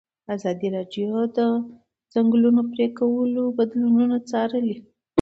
[0.35, 1.39] ازادي راډیو د د
[2.13, 4.77] ځنګلونو پرېکول بدلونونه څارلي.